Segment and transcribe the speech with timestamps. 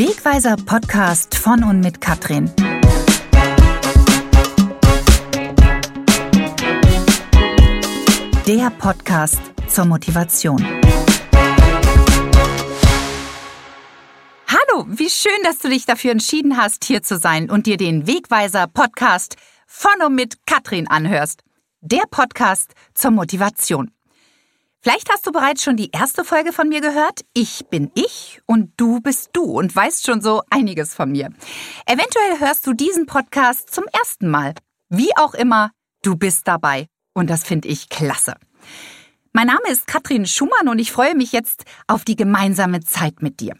[0.00, 2.50] Wegweiser Podcast von und mit Katrin.
[8.46, 10.64] Der Podcast zur Motivation.
[14.46, 18.06] Hallo, wie schön, dass du dich dafür entschieden hast, hier zu sein und dir den
[18.06, 19.36] Wegweiser Podcast
[19.66, 21.42] von und mit Katrin anhörst.
[21.82, 23.90] Der Podcast zur Motivation.
[24.82, 27.20] Vielleicht hast du bereits schon die erste Folge von mir gehört.
[27.34, 31.28] Ich bin ich und du bist du und weißt schon so einiges von mir.
[31.84, 34.54] Eventuell hörst du diesen Podcast zum ersten Mal.
[34.88, 36.86] Wie auch immer, du bist dabei.
[37.12, 38.36] Und das finde ich klasse.
[39.34, 43.40] Mein Name ist Katrin Schumann und ich freue mich jetzt auf die gemeinsame Zeit mit
[43.40, 43.56] dir.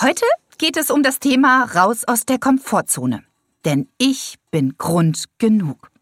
[0.00, 0.26] Heute
[0.58, 3.22] geht es um das Thema raus aus der Komfortzone.
[3.64, 5.93] Denn ich bin Grund genug.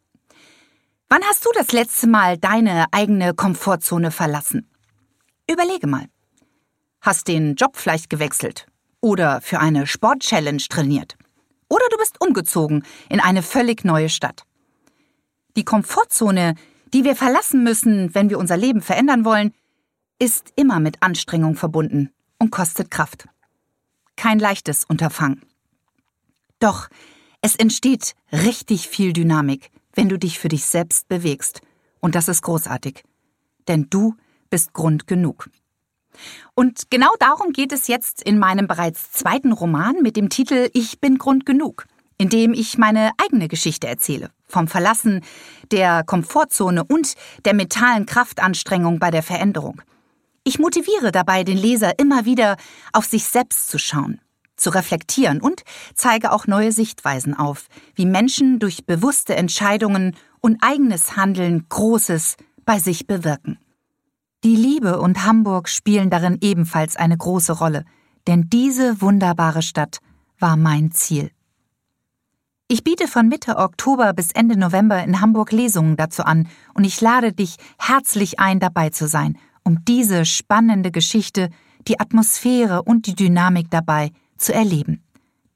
[1.13, 4.71] Wann hast du das letzte Mal deine eigene Komfortzone verlassen?
[5.47, 6.07] Überlege mal.
[7.03, 8.67] Hast den Job vielleicht gewechselt
[9.03, 11.19] oder für eine Sportchallenge trainiert
[11.69, 14.45] oder du bist umgezogen in eine völlig neue Stadt.
[15.55, 16.55] Die Komfortzone,
[16.95, 19.53] die wir verlassen müssen, wenn wir unser Leben verändern wollen,
[20.19, 23.29] ist immer mit Anstrengung verbunden und kostet Kraft.
[24.17, 25.43] Kein leichtes Unterfangen.
[26.59, 26.89] Doch
[27.43, 31.61] es entsteht richtig viel Dynamik, wenn du dich für dich selbst bewegst.
[32.01, 33.03] Und das ist großartig.
[33.69, 34.15] Denn du
[34.51, 35.49] bist Grund genug.
[36.55, 41.01] Und genau darum geht es jetzt in meinem bereits zweiten Roman mit dem Titel Ich
[41.01, 41.87] bin Grund genug,
[42.19, 44.31] in dem ich meine eigene Geschichte erzähle.
[44.47, 45.23] Vom Verlassen
[45.71, 47.15] der Komfortzone und
[47.47, 49.81] der mentalen Kraftanstrengung bei der Veränderung.
[50.45, 52.57] Ich motiviere dabei den Leser immer wieder
[52.93, 54.21] auf sich selbst zu schauen,
[54.63, 55.63] zu reflektieren und
[55.95, 62.79] zeige auch neue Sichtweisen auf, wie Menschen durch bewusste Entscheidungen und eigenes Handeln Großes bei
[62.79, 63.59] sich bewirken.
[64.45, 67.85] Die Liebe und Hamburg spielen darin ebenfalls eine große Rolle,
[68.27, 69.99] denn diese wunderbare Stadt
[70.39, 71.31] war mein Ziel.
[72.69, 77.01] Ich biete von Mitte Oktober bis Ende November in Hamburg Lesungen dazu an und ich
[77.01, 81.51] lade dich herzlich ein, dabei zu sein, um diese spannende Geschichte,
[81.87, 84.11] die Atmosphäre und die Dynamik dabei
[84.43, 85.03] zu erleben.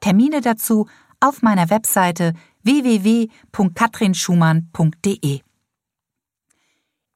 [0.00, 0.88] Termine dazu
[1.20, 2.32] auf meiner Webseite
[2.62, 5.40] www.katrinschumann.de.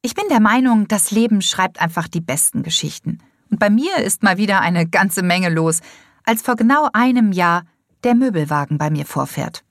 [0.02, 3.18] Ich bin der Meinung, das Leben schreibt einfach die besten Geschichten.
[3.50, 5.80] Und bei mir ist mal wieder eine ganze Menge los,
[6.24, 7.64] als vor genau einem Jahr
[8.04, 9.64] der Möbelwagen bei mir vorfährt.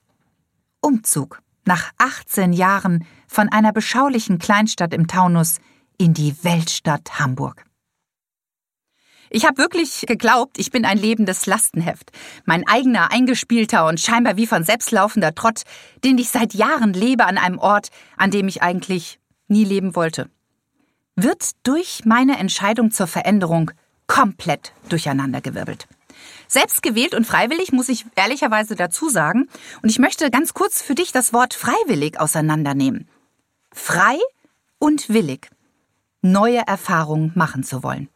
[0.81, 5.59] Umzug nach 18 Jahren von einer beschaulichen Kleinstadt im Taunus
[5.97, 7.65] in die Weltstadt Hamburg.
[9.29, 12.11] Ich habe wirklich geglaubt, ich bin ein lebendes Lastenheft.
[12.45, 15.63] Mein eigener, eingespielter und scheinbar wie von selbst laufender Trott,
[16.03, 20.29] den ich seit Jahren lebe an einem Ort, an dem ich eigentlich nie leben wollte.
[21.15, 23.71] Wird durch meine Entscheidung zur Veränderung
[24.07, 25.87] komplett durcheinandergewirbelt.
[26.47, 29.47] Selbst gewählt und freiwillig muss ich ehrlicherweise dazu sagen,
[29.83, 33.07] und ich möchte ganz kurz für dich das Wort freiwillig auseinandernehmen.
[33.71, 34.17] Frei
[34.79, 35.49] und willig.
[36.21, 38.09] Neue Erfahrungen machen zu wollen.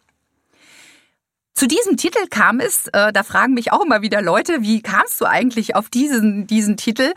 [1.54, 5.22] Zu diesem Titel kam es, äh, da fragen mich auch immer wieder Leute, wie kamst
[5.22, 7.14] du eigentlich auf diesen, diesen Titel?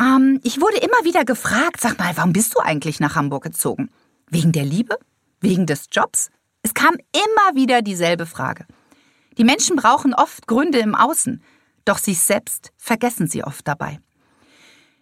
[0.00, 3.88] Ähm, ich wurde immer wieder gefragt, sag mal, warum bist du eigentlich nach Hamburg gezogen?
[4.28, 4.98] Wegen der Liebe?
[5.40, 6.30] Wegen des Jobs?
[6.62, 8.66] Es kam immer wieder dieselbe Frage.
[9.38, 11.42] Die Menschen brauchen oft Gründe im Außen,
[11.86, 14.00] doch sich selbst vergessen sie oft dabei.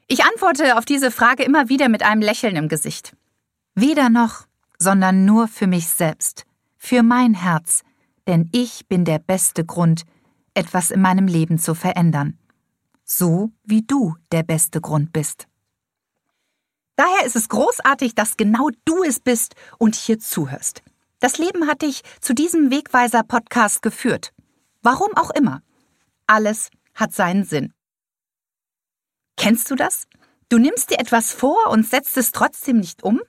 [0.06, 3.16] Ich antworte auf diese Frage immer wieder mit einem Lächeln im Gesicht.
[3.74, 4.46] Weder noch,
[4.78, 6.46] sondern nur für mich selbst,
[6.78, 7.82] für mein Herz,
[8.26, 10.04] denn ich bin der beste Grund,
[10.54, 12.38] etwas in meinem Leben zu verändern.
[13.04, 15.46] So wie du der beste Grund bist.
[16.96, 20.82] Daher ist es großartig, dass genau du es bist und hier zuhörst.
[21.20, 24.32] Das Leben hat dich zu diesem Wegweiser-Podcast geführt.
[24.82, 25.62] Warum auch immer.
[26.26, 27.72] Alles hat seinen Sinn.
[29.36, 30.06] Kennst du das?
[30.48, 33.20] Du nimmst dir etwas vor und setzt es trotzdem nicht um,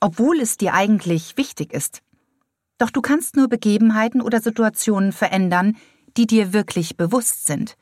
[0.00, 2.02] obwohl es dir eigentlich wichtig ist.
[2.78, 5.76] Doch du kannst nur Begebenheiten oder Situationen verändern,
[6.16, 7.76] die dir wirklich bewusst sind.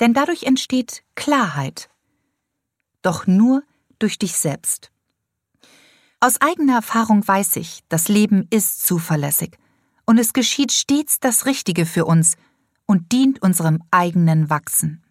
[0.00, 1.88] Denn dadurch entsteht Klarheit.
[3.02, 3.62] Doch nur
[3.98, 4.90] durch dich selbst.
[6.20, 9.56] Aus eigener Erfahrung weiß ich, das Leben ist zuverlässig
[10.04, 12.36] und es geschieht stets das Richtige für uns
[12.86, 15.04] und dient unserem eigenen Wachsen.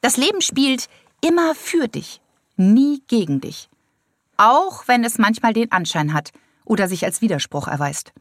[0.00, 0.88] Das Leben spielt
[1.20, 2.20] immer für dich,
[2.56, 3.68] nie gegen dich,
[4.36, 6.32] auch wenn es manchmal den Anschein hat,
[6.68, 8.12] oder sich als Widerspruch erweist.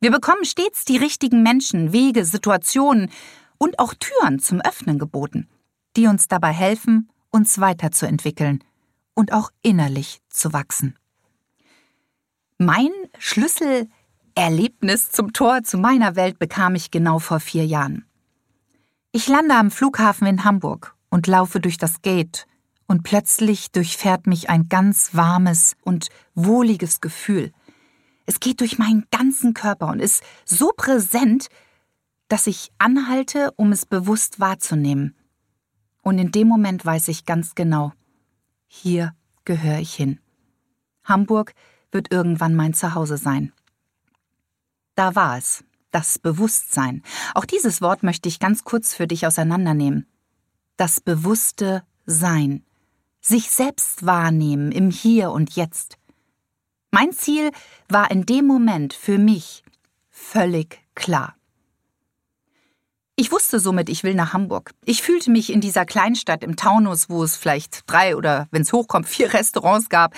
[0.00, 3.10] Wir bekommen stets die richtigen Menschen, Wege, Situationen
[3.58, 5.48] und auch Türen zum Öffnen geboten,
[5.96, 8.62] die uns dabei helfen, uns weiterzuentwickeln
[9.14, 10.96] und auch innerlich zu wachsen.
[12.58, 18.04] Mein Schlüsselerlebnis zum Tor zu meiner Welt bekam ich genau vor vier Jahren.
[19.10, 22.46] Ich lande am Flughafen in Hamburg und laufe durch das Gate,
[22.88, 27.52] und plötzlich durchfährt mich ein ganz warmes und wohliges Gefühl.
[28.28, 31.48] Es geht durch meinen ganzen Körper und ist so präsent,
[32.28, 35.16] dass ich anhalte, um es bewusst wahrzunehmen.
[36.02, 37.94] Und in dem Moment weiß ich ganz genau,
[38.66, 39.14] hier
[39.46, 40.20] gehöre ich hin.
[41.04, 41.54] Hamburg
[41.90, 43.54] wird irgendwann mein Zuhause sein.
[44.94, 47.02] Da war es, das Bewusstsein.
[47.34, 50.06] Auch dieses Wort möchte ich ganz kurz für dich auseinandernehmen.
[50.76, 52.62] Das bewusste Sein.
[53.22, 55.97] Sich selbst wahrnehmen im Hier und Jetzt.
[56.90, 57.50] Mein Ziel
[57.88, 59.62] war in dem Moment für mich
[60.08, 61.34] völlig klar.
[63.20, 64.70] Ich wusste somit, ich will nach Hamburg.
[64.84, 68.72] Ich fühlte mich in dieser Kleinstadt im Taunus, wo es vielleicht drei oder, wenn es
[68.72, 70.14] hochkommt, vier Restaurants gab,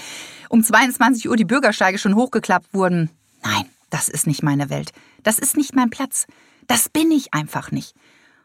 [0.50, 3.10] um 22 Uhr die Bürgersteige schon hochgeklappt wurden.
[3.42, 4.92] Nein, das ist nicht meine Welt.
[5.22, 6.26] Das ist nicht mein Platz.
[6.66, 7.96] Das bin ich einfach nicht.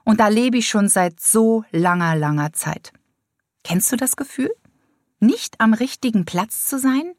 [0.06, 2.94] Und da lebe ich schon seit so langer, langer Zeit.
[3.64, 4.52] Kennst du das Gefühl?
[5.20, 7.14] Nicht am richtigen Platz zu sein?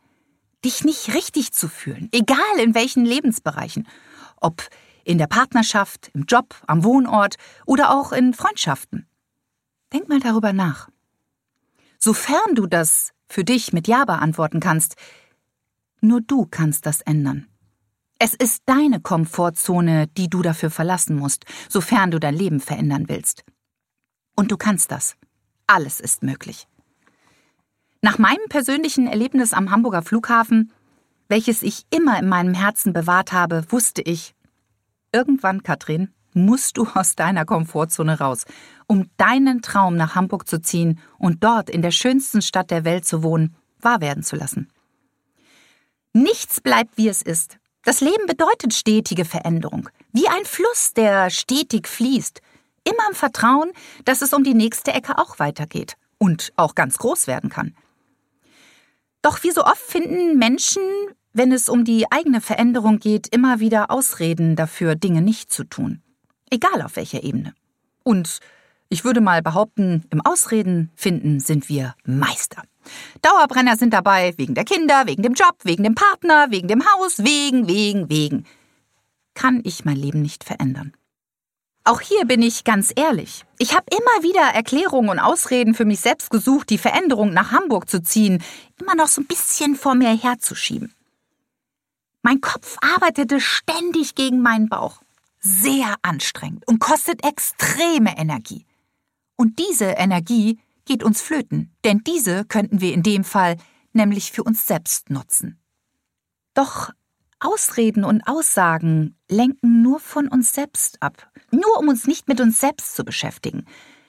[0.64, 3.86] Dich nicht richtig zu fühlen, egal in welchen Lebensbereichen.
[4.40, 4.68] Ob
[5.04, 9.06] in der Partnerschaft, im Job, am Wohnort oder auch in Freundschaften.
[9.92, 10.88] Denk mal darüber nach.
[11.98, 14.96] Sofern du das für dich mit Ja beantworten kannst,
[16.00, 17.46] nur du kannst das ändern.
[18.18, 23.44] Es ist deine Komfortzone, die du dafür verlassen musst, sofern du dein Leben verändern willst.
[24.34, 25.16] Und du kannst das.
[25.66, 26.66] Alles ist möglich.
[28.02, 30.72] Nach meinem persönlichen Erlebnis am Hamburger Flughafen,
[31.28, 34.34] welches ich immer in meinem Herzen bewahrt habe, wusste ich,
[35.12, 38.44] irgendwann, Katrin, musst du aus deiner Komfortzone raus,
[38.86, 43.06] um deinen Traum nach Hamburg zu ziehen und dort in der schönsten Stadt der Welt
[43.06, 44.68] zu wohnen, wahr werden zu lassen.
[46.12, 47.58] Nichts bleibt, wie es ist.
[47.82, 52.40] Das Leben bedeutet stetige Veränderung, wie ein Fluss, der stetig fließt,
[52.84, 53.70] immer im Vertrauen,
[54.04, 57.74] dass es um die nächste Ecke auch weitergeht und auch ganz groß werden kann.
[59.26, 60.84] Doch wie so oft finden Menschen,
[61.32, 66.00] wenn es um die eigene Veränderung geht, immer wieder Ausreden dafür, Dinge nicht zu tun.
[66.48, 67.52] Egal auf welcher Ebene.
[68.04, 68.38] Und
[68.88, 72.62] ich würde mal behaupten, im Ausreden finden sind wir Meister.
[73.20, 77.18] Dauerbrenner sind dabei wegen der Kinder, wegen dem Job, wegen dem Partner, wegen dem Haus,
[77.18, 78.44] wegen, wegen, wegen.
[79.34, 80.92] Kann ich mein Leben nicht verändern.
[81.86, 83.44] Auch hier bin ich ganz ehrlich.
[83.58, 87.88] Ich habe immer wieder Erklärungen und Ausreden für mich selbst gesucht, die Veränderung nach Hamburg
[87.88, 88.42] zu ziehen,
[88.80, 90.92] immer noch so ein bisschen vor mir herzuschieben.
[92.22, 95.00] Mein Kopf arbeitete ständig gegen meinen Bauch.
[95.38, 98.66] Sehr anstrengend und kostet extreme Energie.
[99.36, 103.58] Und diese Energie geht uns flöten, denn diese könnten wir in dem Fall
[103.92, 105.60] nämlich für uns selbst nutzen.
[106.52, 106.90] Doch
[107.38, 112.60] Ausreden und Aussagen lenken nur von uns selbst ab, nur um uns nicht mit uns
[112.60, 113.66] selbst zu beschäftigen,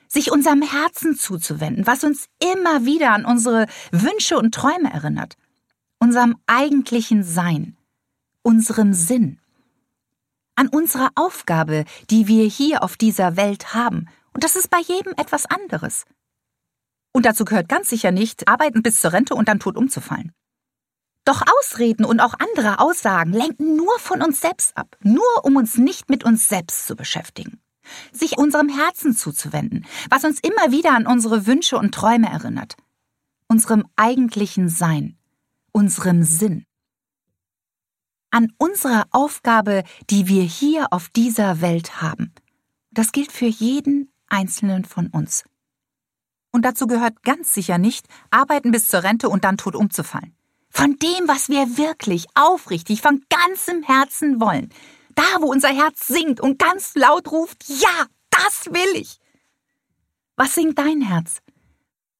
[0.07, 5.35] sich unserem Herzen zuzuwenden, was uns immer wieder an unsere Wünsche und Träume erinnert,
[5.99, 7.75] unserem eigentlichen Sein,
[8.43, 9.39] unserem Sinn,
[10.55, 15.13] an unsere Aufgabe, die wir hier auf dieser Welt haben, und das ist bei jedem
[15.17, 16.05] etwas anderes.
[17.11, 20.31] Und dazu gehört ganz sicher nicht, arbeiten bis zur Rente und dann tot umzufallen.
[21.27, 25.77] Doch Ausreden und auch andere Aussagen lenken nur von uns selbst ab, nur um uns
[25.77, 27.59] nicht mit uns selbst zu beschäftigen.
[28.13, 32.77] Sich unserem Herzen zuzuwenden, was uns immer wieder an unsere Wünsche und Träume erinnert.
[33.49, 35.17] Unserem eigentlichen Sein,
[35.73, 36.65] unserem Sinn.
[38.31, 42.33] An unserer Aufgabe, die wir hier auf dieser Welt haben.
[42.91, 45.43] Das gilt für jeden einzelnen von uns.
[46.53, 50.36] Und dazu gehört ganz sicher nicht, arbeiten bis zur Rente und dann tot umzufallen
[50.69, 54.69] von dem, was wir wirklich aufrichtig von ganzem Herzen wollen.
[55.15, 59.19] Da, wo unser Herz singt und ganz laut ruft, ja, das will ich.
[60.35, 61.39] Was singt dein Herz?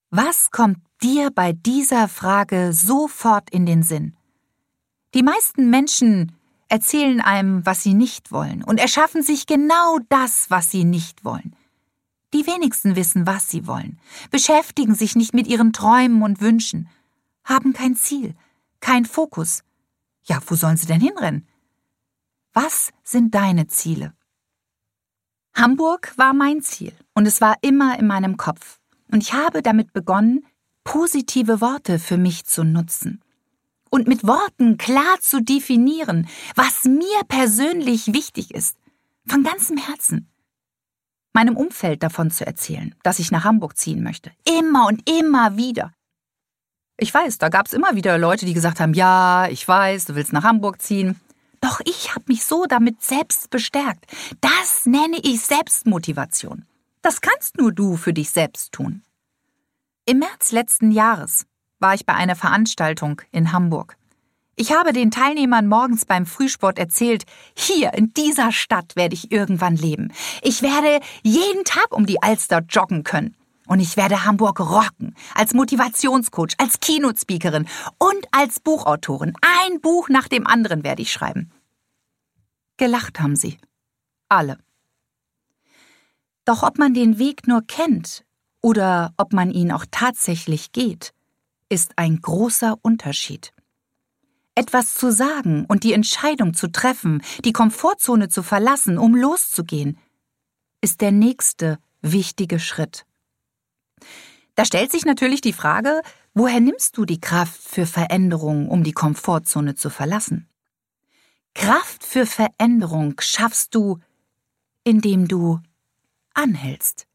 [0.10, 4.16] Was kommt dir bei dieser Frage sofort in den Sinn?
[5.14, 6.32] Die meisten Menschen
[6.70, 11.56] erzählen einem, was sie nicht wollen und erschaffen sich genau das, was sie nicht wollen.
[12.34, 14.00] Die wenigsten wissen, was sie wollen,
[14.32, 16.90] beschäftigen sich nicht mit ihren Träumen und Wünschen,
[17.48, 18.36] haben kein Ziel,
[18.80, 19.64] kein Fokus.
[20.24, 21.48] Ja, wo sollen sie denn hinrennen?
[22.54, 24.14] Was sind deine Ziele?
[25.56, 28.80] Hamburg war mein Ziel und es war immer in meinem Kopf.
[29.12, 30.46] Und ich habe damit begonnen,
[30.84, 33.24] positive Worte für mich zu nutzen.
[33.90, 38.78] Und mit Worten klar zu definieren, was mir persönlich wichtig ist.
[39.28, 40.30] Von ganzem Herzen.
[41.34, 44.32] Meinem Umfeld davon zu erzählen, dass ich nach Hamburg ziehen möchte.
[44.46, 45.94] Immer und immer wieder.
[46.98, 50.16] Ich weiß, da gab es immer wieder Leute, die gesagt haben, ja, ich weiß, du
[50.16, 51.20] willst nach Hamburg ziehen.
[51.62, 54.06] Doch ich habe mich so damit selbst bestärkt.
[54.42, 56.66] Das nenne ich Selbstmotivation.
[57.04, 59.04] Das kannst nur du für dich selbst tun.
[60.06, 61.46] Im März letzten Jahres
[61.80, 63.98] war ich bei einer Veranstaltung in Hamburg.
[64.56, 69.76] Ich habe den Teilnehmern morgens beim Frühsport erzählt, hier in dieser Stadt werde ich irgendwann
[69.76, 70.12] leben.
[70.42, 73.36] Ich werde jeden Tag um die Alster joggen können.
[73.68, 75.16] Und ich werde Hamburg rocken.
[75.36, 79.34] Als Motivationscoach, als Keynote-Speakerin und als Buchautorin.
[79.42, 81.52] Ein Buch nach dem anderen werde ich schreiben.
[82.78, 83.58] Gelacht haben sie.
[84.30, 84.58] Alle.
[86.46, 88.24] Doch ob man den Weg nur kennt
[88.62, 91.14] oder ob man ihn auch tatsächlich geht,
[91.70, 93.54] ist ein großer Unterschied.
[94.56, 99.98] Etwas zu sagen und die Entscheidung zu treffen, die Komfortzone zu verlassen, um loszugehen,
[100.82, 103.06] ist der nächste wichtige Schritt.
[104.56, 106.02] Da stellt sich natürlich die Frage,
[106.34, 110.50] woher nimmst du die Kraft für Veränderung, um die Komfortzone zu verlassen?
[111.54, 114.00] Kraft für Veränderung schaffst du,
[114.84, 115.60] indem du
[116.34, 117.08] anhältst,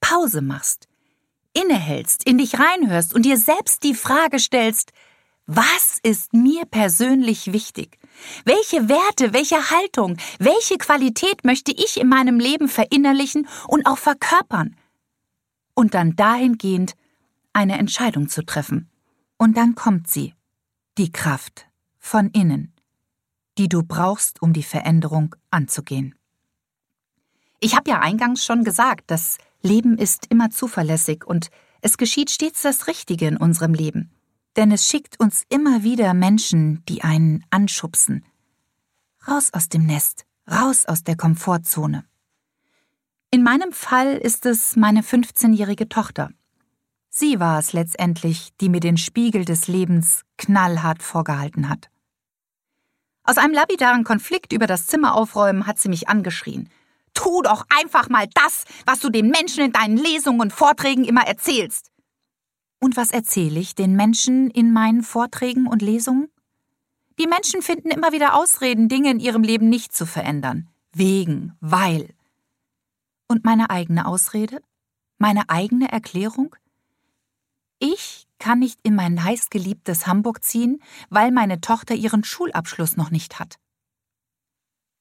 [0.00, 0.88] Pause machst,
[1.52, 4.92] innehältst, in dich reinhörst und dir selbst die Frage stellst,
[5.46, 7.98] was ist mir persönlich wichtig?
[8.44, 14.76] Welche Werte, welche Haltung, welche Qualität möchte ich in meinem Leben verinnerlichen und auch verkörpern?
[15.76, 16.96] Und dann dahingehend
[17.52, 18.90] eine Entscheidung zu treffen.
[19.38, 20.34] Und dann kommt sie,
[20.98, 21.66] die Kraft
[22.00, 22.74] von innen,
[23.58, 26.16] die du brauchst, um die Veränderung anzugehen.
[27.60, 32.62] Ich habe ja eingangs schon gesagt, das Leben ist immer zuverlässig und es geschieht stets
[32.62, 34.10] das Richtige in unserem Leben
[34.56, 38.24] denn es schickt uns immer wieder Menschen, die einen anschubsen.
[39.28, 42.04] Raus aus dem Nest, raus aus der Komfortzone.
[43.36, 46.30] In meinem Fall ist es meine 15-jährige Tochter.
[47.10, 51.90] Sie war es letztendlich, die mir den Spiegel des Lebens knallhart vorgehalten hat.
[53.24, 56.70] Aus einem lapidaren Konflikt über das Zimmer aufräumen hat sie mich angeschrien.
[57.12, 61.26] Tu doch einfach mal das, was du den Menschen in deinen Lesungen und Vorträgen immer
[61.26, 61.90] erzählst.
[62.80, 66.30] Und was erzähle ich den Menschen in meinen Vorträgen und Lesungen?
[67.18, 70.70] Die Menschen finden immer wieder Ausreden, Dinge in ihrem Leben nicht zu verändern.
[70.94, 72.15] Wegen, weil.
[73.28, 74.62] Und meine eigene Ausrede?
[75.18, 76.54] Meine eigene Erklärung?
[77.78, 83.38] Ich kann nicht in mein heißgeliebtes Hamburg ziehen, weil meine Tochter ihren Schulabschluss noch nicht
[83.38, 83.58] hat.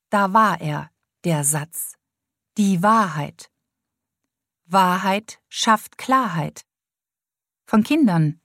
[0.09, 0.89] Da war er,
[1.23, 1.93] der Satz.
[2.57, 3.49] Die Wahrheit.
[4.65, 6.65] Wahrheit schafft Klarheit.
[7.65, 8.39] Von Kindern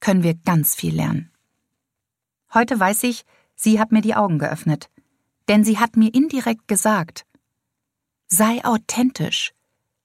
[0.00, 1.32] können wir ganz viel lernen.
[2.52, 4.90] Heute weiß ich, sie hat mir die Augen geöffnet,
[5.48, 7.26] denn sie hat mir indirekt gesagt,
[8.28, 9.52] sei authentisch,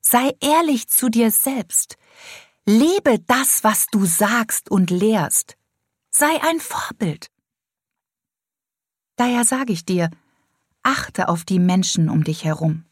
[0.02, 1.98] sei ehrlich zu dir selbst,
[2.66, 5.58] lebe das, was du sagst und lehrst,
[6.10, 7.28] sei ein Vorbild.
[9.16, 10.10] Daher sage ich dir,
[10.84, 12.86] achte auf die Menschen um dich herum.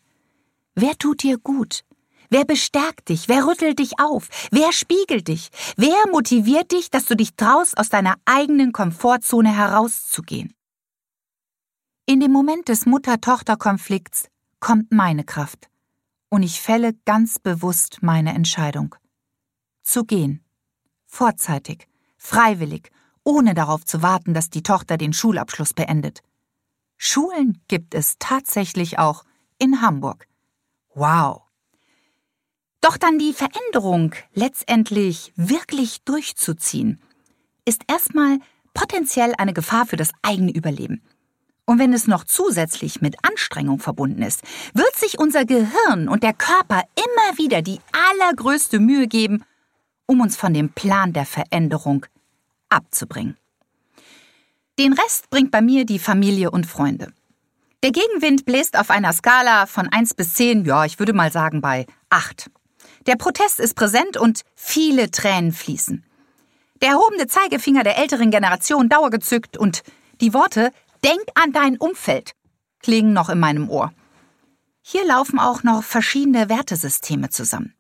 [0.75, 1.83] Wer tut dir gut?
[2.29, 3.27] Wer bestärkt dich?
[3.27, 4.29] Wer rüttelt dich auf?
[4.51, 5.50] Wer spiegelt dich?
[5.77, 10.53] Wer motiviert dich, dass du dich traust, aus deiner eigenen Komfortzone herauszugehen?
[12.05, 14.29] In dem Moment des Mutter-Tochter-Konflikts
[14.60, 15.70] kommt meine Kraft
[16.30, 18.96] und ich fälle ganz bewusst meine Entscheidung.
[19.84, 20.44] Zu gehen.
[21.06, 21.88] Vorzeitig,
[22.18, 22.92] freiwillig,
[23.24, 26.22] ohne darauf zu warten, dass die Tochter den Schulabschluss beendet.
[26.98, 29.24] Schulen gibt es tatsächlich auch
[29.58, 30.28] in Hamburg.
[30.94, 31.44] Wow!
[32.82, 37.01] Doch dann die Veränderung letztendlich wirklich durchzuziehen,
[37.66, 38.39] ist erstmal
[38.74, 41.01] potenziell eine Gefahr für das eigene Überleben.
[41.70, 44.42] Und wenn es noch zusätzlich mit Anstrengung verbunden ist,
[44.74, 49.46] wird sich unser Gehirn und der Körper immer wieder die allergrößte Mühe geben,
[50.08, 52.08] um uns von dem Plan der Veränderung
[52.70, 53.38] abzubringen.
[54.80, 57.14] Den Rest bringt bei mir die Familie und Freunde.
[57.84, 61.62] Der Gegenwind bläst auf einer Skala von 1 bis 10, ja, ich würde mal sagen
[61.62, 62.50] bei 8.
[63.06, 66.04] Der Protest ist präsent und viele Tränen fließen.
[66.82, 69.84] Der erhobene Zeigefinger der älteren Generation dauergezückt und
[70.20, 70.72] die Worte
[71.03, 72.34] Denk an dein Umfeld
[72.79, 73.94] klingen noch in meinem Ohr.
[74.82, 77.74] Hier laufen auch noch verschiedene Wertesysteme zusammen.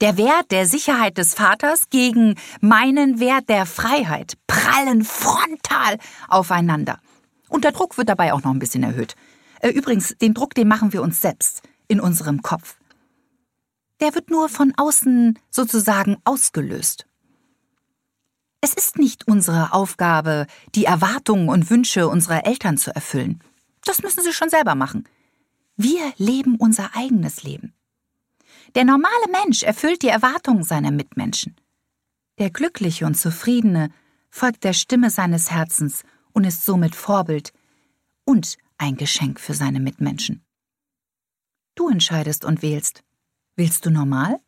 [0.00, 6.98] Der Wert der Sicherheit des Vaters gegen meinen Wert der Freiheit prallen frontal aufeinander.
[7.48, 9.14] Und der Druck wird dabei auch noch ein bisschen erhöht.
[9.60, 12.76] Äh, übrigens, den Druck, den machen wir uns selbst in unserem Kopf
[14.00, 17.06] der wird nur von außen sozusagen ausgelöst.
[18.60, 23.42] Es ist nicht unsere Aufgabe, die Erwartungen und Wünsche unserer Eltern zu erfüllen.
[23.84, 25.08] Das müssen sie schon selber machen.
[25.76, 27.74] Wir leben unser eigenes Leben.
[28.74, 31.56] Der normale Mensch erfüllt die Erwartungen seiner Mitmenschen.
[32.38, 33.90] Der Glückliche und Zufriedene
[34.30, 37.52] folgt der Stimme seines Herzens und ist somit Vorbild
[38.24, 40.42] und ein Geschenk für seine Mitmenschen.
[41.74, 43.02] Du entscheidest und wählst,
[43.58, 44.38] Willst du normal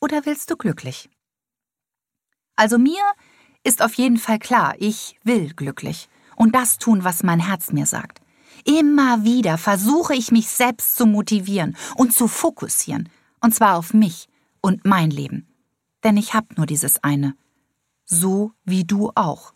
[0.00, 1.10] oder willst du glücklich?
[2.56, 3.02] Also mir
[3.66, 7.84] ist auf jeden Fall klar, ich will glücklich und das tun, was mein Herz mir
[7.86, 8.20] sagt.
[8.64, 13.08] Immer wieder versuche ich mich selbst zu motivieren und zu fokussieren,
[13.40, 14.28] und zwar auf mich
[14.60, 15.48] und mein Leben.
[16.04, 17.34] Denn ich hab nur dieses eine.
[18.04, 19.52] So wie du auch.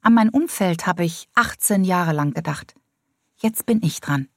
[0.00, 2.74] An mein Umfeld habe ich 18 Jahre lang gedacht.
[3.36, 4.28] Jetzt bin ich dran.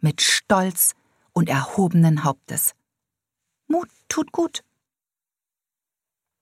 [0.00, 0.94] Mit Stolz
[1.32, 2.74] und erhobenen Hauptes.
[3.68, 4.64] Mut tut gut.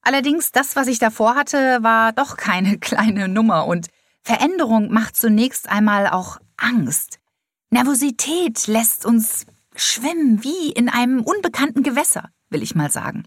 [0.03, 3.89] Allerdings, das, was ich davor hatte, war doch keine kleine Nummer und
[4.23, 7.19] Veränderung macht zunächst einmal auch Angst.
[7.71, 13.25] Nervosität lässt uns schwimmen wie in einem unbekannten Gewässer, will ich mal sagen.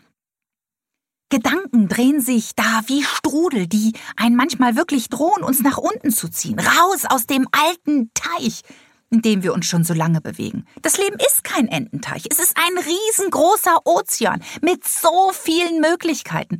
[1.29, 6.29] Gedanken drehen sich da wie Strudel, die einen manchmal wirklich drohen, uns nach unten zu
[6.29, 8.61] ziehen, raus aus dem alten Teich,
[9.13, 10.65] in dem wir uns schon so lange bewegen.
[10.81, 16.57] Das Leben ist kein Ententeich, es ist ein riesengroßer Ozean mit so vielen Möglichkeiten.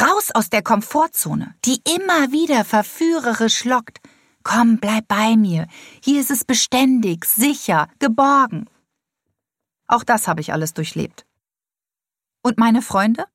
[0.00, 3.98] Raus aus der Komfortzone, die immer wieder verführerisch lockt.
[4.42, 5.68] Komm, bleib bei mir.
[6.02, 8.68] Hier ist es beständig, sicher, geborgen.
[9.86, 11.24] Auch das habe ich alles durchlebt.
[12.42, 13.26] Und meine Freunde?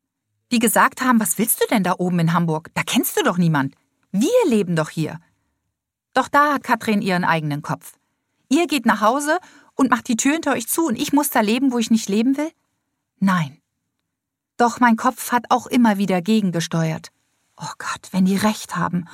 [0.52, 2.70] Die gesagt haben, was willst du denn da oben in Hamburg?
[2.74, 3.76] Da kennst du doch niemand.
[4.12, 5.22] Wir leben doch hier.
[6.15, 7.98] Doch da hat Katrin ihren eigenen Kopf.
[8.50, 9.38] Ihr geht nach Hause
[9.75, 12.10] und macht die Tür hinter euch zu und ich muss da leben, wo ich nicht
[12.10, 12.50] leben will?
[13.19, 13.62] Nein.
[14.57, 17.12] Doch mein Kopf hat auch immer wieder gegengesteuert.
[17.57, 19.07] Oh Gott, wenn die recht haben.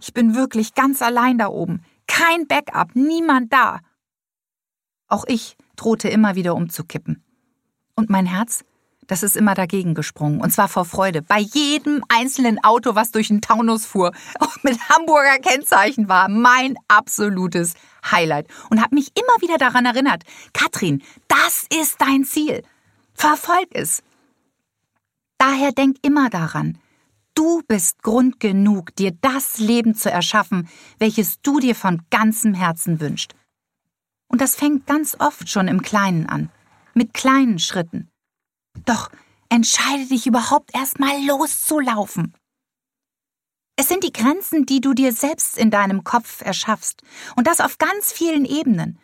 [0.00, 1.82] Ich bin wirklich ganz allein da oben.
[2.08, 3.80] Kein Backup, niemand da.
[5.06, 7.22] Auch ich drohte immer wieder umzukippen.
[7.94, 8.64] Und mein Herz?
[9.08, 10.40] Das ist immer dagegen gesprungen.
[10.40, 11.22] Und zwar vor Freude.
[11.22, 14.12] Bei jedem einzelnen Auto, was durch den Taunus fuhr,
[14.62, 17.74] mit Hamburger Kennzeichen war, mein absolutes
[18.08, 18.46] Highlight.
[18.70, 20.22] Und hat mich immer wieder daran erinnert.
[20.52, 22.62] Katrin, das ist dein Ziel.
[23.14, 24.02] Verfolg es.
[25.38, 26.78] Daher denk immer daran.
[27.34, 30.68] Du bist Grund genug, dir das Leben zu erschaffen,
[30.98, 33.34] welches du dir von ganzem Herzen wünschst.
[34.26, 36.50] Und das fängt ganz oft schon im Kleinen an.
[36.92, 38.07] Mit kleinen Schritten.
[38.84, 39.10] Doch
[39.48, 42.34] entscheide dich überhaupt erst mal loszulaufen.
[43.76, 47.02] Es sind die Grenzen, die du dir selbst in deinem Kopf erschaffst,
[47.36, 48.98] und das auf ganz vielen Ebenen.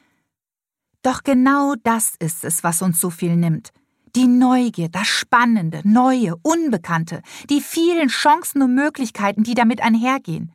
[1.02, 3.72] Doch genau das ist es, was uns so viel nimmt.
[4.16, 10.52] Die Neugier, das Spannende, Neue, Unbekannte, die vielen Chancen und Möglichkeiten, die damit einhergehen.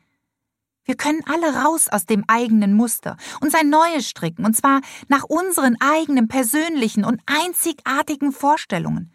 [0.90, 5.24] Wir können alle raus aus dem eigenen Muster und sein neues stricken, und zwar nach
[5.24, 9.14] unseren eigenen persönlichen und einzigartigen Vorstellungen.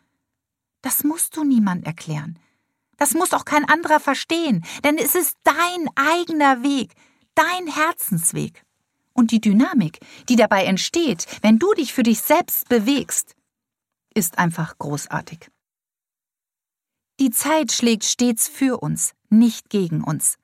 [0.82, 2.38] Das musst du niemand erklären.
[2.96, 6.92] Das muss auch kein anderer verstehen, denn es ist dein eigener Weg,
[7.34, 8.62] dein Herzensweg.
[9.12, 13.34] Und die Dynamik, die dabei entsteht, wenn du dich für dich selbst bewegst,
[14.14, 15.48] ist einfach großartig.
[17.18, 20.38] Die Zeit schlägt stets für uns, nicht gegen uns.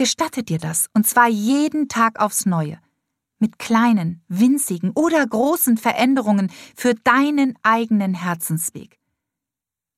[0.00, 2.80] Gestatte dir das, und zwar jeden Tag aufs Neue,
[3.38, 8.98] mit kleinen, winzigen oder großen Veränderungen für deinen eigenen Herzensweg,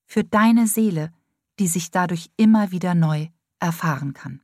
[0.05, 1.13] für deine Seele,
[1.61, 3.29] die sich dadurch immer wieder neu
[3.61, 4.41] erfahren kann.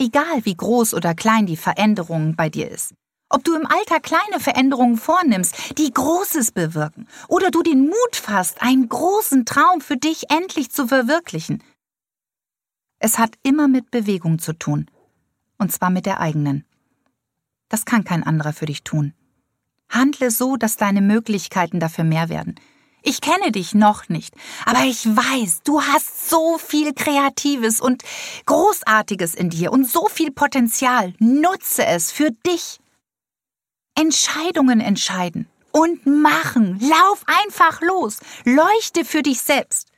[0.00, 2.94] Egal wie groß oder klein die Veränderung bei dir ist,
[3.28, 8.62] ob du im Alter kleine Veränderungen vornimmst, die Großes bewirken, oder du den Mut fasst,
[8.62, 11.60] einen großen Traum für dich endlich zu verwirklichen,
[12.98, 14.90] es hat immer mit Bewegung zu tun.
[15.58, 16.64] Und zwar mit der eigenen.
[17.68, 19.14] Das kann kein anderer für dich tun.
[19.88, 22.56] Handle so, dass deine Möglichkeiten dafür mehr werden.
[23.02, 28.02] Ich kenne dich noch nicht, aber ich weiß, du hast so viel Kreatives und
[28.46, 31.14] Großartiges in dir und so viel Potenzial.
[31.20, 32.80] Nutze es für dich.
[33.94, 36.80] Entscheidungen entscheiden und machen.
[36.80, 38.18] Lauf einfach los.
[38.44, 39.92] Leuchte für dich selbst.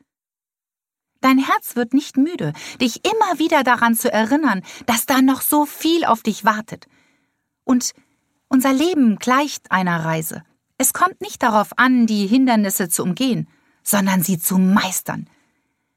[1.21, 5.67] Dein Herz wird nicht müde, dich immer wieder daran zu erinnern, dass da noch so
[5.67, 6.87] viel auf dich wartet.
[7.65, 7.93] Und
[8.49, 10.45] unser Leben gleicht einer Reise.
[10.79, 13.49] Es kommt nicht darauf an, die Hindernisse zu umgehen,
[13.83, 15.29] sondern sie zu meistern.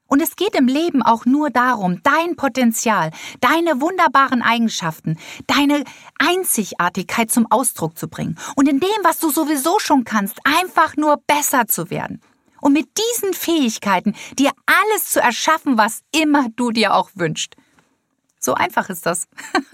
[0.08, 5.86] Und es geht im Leben auch nur darum, dein Potenzial, deine wunderbaren Eigenschaften, deine
[6.18, 11.18] Einzigartigkeit zum Ausdruck zu bringen und in dem, was du sowieso schon kannst, einfach nur
[11.28, 12.22] besser zu werden
[12.62, 17.56] und mit diesen Fähigkeiten dir alles zu erschaffen, was immer du dir auch wünschst.
[18.40, 19.28] So einfach ist das.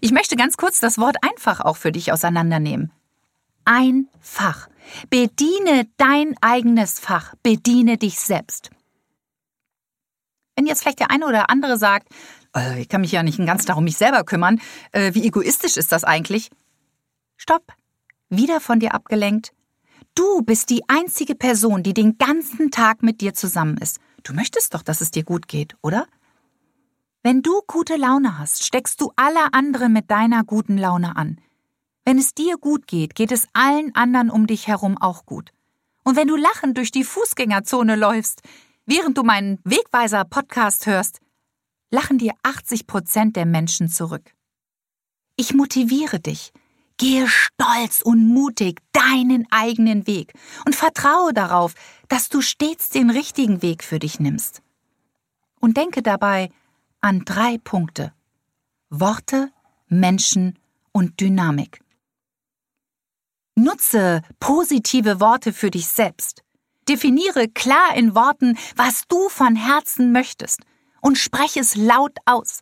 [0.00, 2.92] Ich möchte ganz kurz das Wort einfach auch für dich auseinandernehmen.
[3.64, 4.68] Ein Fach.
[5.08, 7.34] Bediene dein eigenes Fach.
[7.42, 8.70] Bediene dich selbst.
[10.54, 12.08] Wenn jetzt vielleicht der eine oder andere sagt,
[12.54, 14.60] äh, ich kann mich ja nicht ganz darum mich selber kümmern,
[14.92, 16.50] äh, wie egoistisch ist das eigentlich?
[17.36, 17.72] Stopp.
[18.28, 19.52] Wieder von dir abgelenkt?
[20.14, 23.98] Du bist die einzige Person, die den ganzen Tag mit dir zusammen ist.
[24.22, 26.06] Du möchtest doch, dass es dir gut geht, oder?
[27.22, 31.40] Wenn du gute Laune hast, steckst du alle anderen mit deiner guten Laune an.
[32.04, 35.50] Wenn es dir gut geht, geht es allen anderen um dich herum auch gut.
[36.04, 38.42] Und wenn du lachend durch die Fußgängerzone läufst,
[38.86, 41.20] während du meinen Wegweiser-Podcast hörst,
[41.90, 44.34] lachen dir 80 Prozent der Menschen zurück.
[45.36, 46.52] Ich motiviere dich.
[46.96, 50.32] Gehe stolz und mutig deinen eigenen Weg
[50.64, 51.74] und vertraue darauf,
[52.08, 54.62] dass du stets den richtigen Weg für dich nimmst.
[55.60, 56.50] Und denke dabei
[57.00, 58.12] an drei Punkte.
[58.90, 59.50] Worte,
[59.88, 60.58] Menschen
[60.92, 61.80] und Dynamik.
[63.56, 66.42] Nutze positive Worte für dich selbst.
[66.88, 70.60] Definiere klar in Worten, was du von Herzen möchtest
[71.00, 72.60] und spreche es laut aus.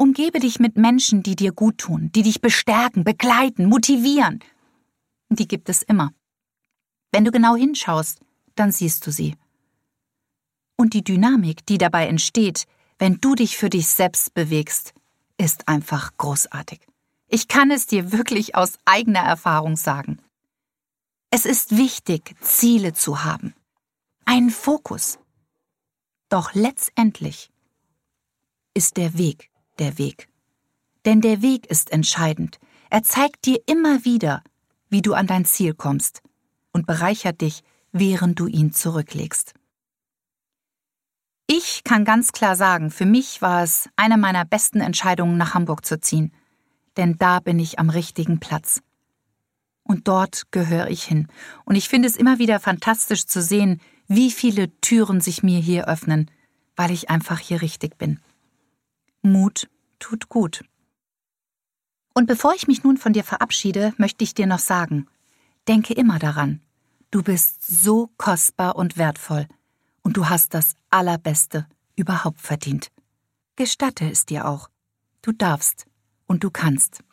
[0.00, 4.42] Umgebe dich mit Menschen, die dir gut tun, die dich bestärken, begleiten, motivieren.
[5.28, 6.14] Die gibt es immer.
[7.12, 8.18] Wenn du genau hinschaust,
[8.54, 9.36] dann siehst du sie.
[10.78, 12.66] Und die Dynamik, die dabei entsteht,
[12.98, 14.94] wenn du dich für dich selbst bewegst,
[15.36, 16.80] ist einfach großartig.
[17.28, 20.22] Ich kann es dir wirklich aus eigener Erfahrung sagen.
[21.28, 23.52] Es ist wichtig, Ziele zu haben,
[24.24, 25.18] einen Fokus.
[26.30, 27.50] Doch letztendlich
[28.72, 29.49] ist der Weg
[29.80, 30.28] der Weg.
[31.04, 32.58] Denn der Weg ist entscheidend.
[32.90, 34.42] Er zeigt dir immer wieder,
[34.88, 36.22] wie du an dein Ziel kommst
[36.72, 39.54] und bereichert dich, während du ihn zurücklegst.
[41.48, 45.84] Ich kann ganz klar sagen, für mich war es eine meiner besten Entscheidungen, nach Hamburg
[45.84, 46.32] zu ziehen
[46.96, 48.82] denn da bin ich am richtigen Platz.
[49.82, 51.28] Und dort gehöre ich hin.
[51.64, 55.88] Und ich finde es immer wieder fantastisch zu sehen, wie viele Türen sich mir hier
[55.88, 56.30] öffnen,
[56.76, 58.20] weil ich einfach hier richtig bin.
[59.22, 60.64] Mut tut gut.
[62.14, 65.06] Und bevor ich mich nun von dir verabschiede, möchte ich dir noch sagen,
[65.68, 66.60] denke immer daran,
[67.10, 69.46] du bist so kostbar und wertvoll,
[70.02, 72.90] und du hast das Allerbeste überhaupt verdient.
[73.56, 74.68] Gestatte es dir auch.
[75.22, 75.86] Du darfst
[76.26, 77.04] und du kannst.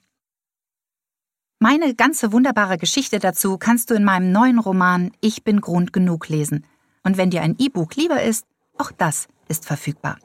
[1.60, 6.30] Meine ganze wunderbare Geschichte dazu kannst du in meinem neuen Roman Ich bin Grund genug
[6.30, 6.66] lesen.
[7.04, 8.46] Und wenn dir ein E-Book lieber ist,
[8.78, 10.18] auch das ist verfügbar.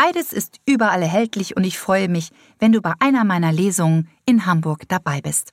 [0.00, 2.30] Beides ist überall erhältlich und ich freue mich,
[2.60, 5.52] wenn du bei einer meiner Lesungen in Hamburg dabei bist.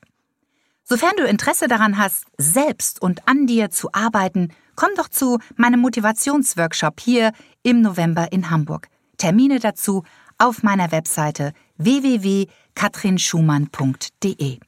[0.84, 5.80] Sofern du Interesse daran hast, selbst und an dir zu arbeiten, komm doch zu meinem
[5.80, 7.32] Motivationsworkshop hier
[7.64, 8.86] im November in Hamburg.
[9.16, 10.04] Termine dazu
[10.38, 14.60] auf meiner Webseite www.katrinschumann.de.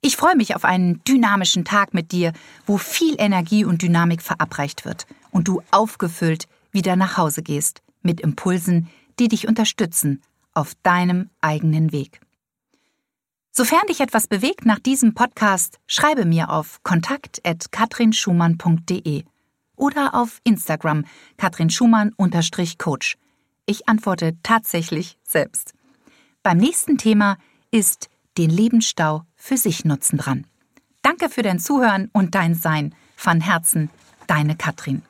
[0.00, 2.32] Ich freue mich auf einen dynamischen Tag mit dir,
[2.64, 8.20] wo viel Energie und Dynamik verabreicht wird und du aufgefüllt wieder nach Hause gehst mit
[8.20, 12.20] Impulsen, die dich unterstützen auf deinem eigenen Weg.
[13.50, 19.22] Sofern dich etwas bewegt nach diesem Podcast, schreibe mir auf kontakt@katrinschumann.de
[19.76, 21.04] oder auf Instagram
[21.36, 23.16] katrinschumann-coach.
[23.66, 25.74] Ich antworte tatsächlich selbst.
[26.42, 27.38] Beim nächsten Thema
[27.70, 30.44] ist den Lebensstau für sich nutzen dran.
[31.02, 32.94] Danke für dein Zuhören und dein Sein.
[33.16, 33.90] Von Herzen,
[34.26, 35.02] deine Katrin.